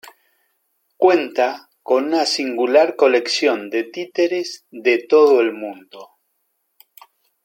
[0.97, 6.13] Cuenta con una singular colección de títeres de todo el mundo.